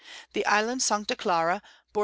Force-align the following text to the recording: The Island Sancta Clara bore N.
The 0.33 0.43
Island 0.47 0.81
Sancta 0.81 1.15
Clara 1.15 1.61
bore 1.93 1.99
N. 1.99 1.99